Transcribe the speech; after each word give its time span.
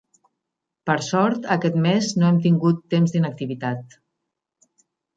Per 0.89 0.95
sort, 1.07 1.45
aquest 1.57 1.77
mes 1.85 2.09
no 2.23 2.31
hem 2.31 2.41
tingut 2.49 2.83
temps 2.97 3.17
d'inactivitat. 3.17 3.99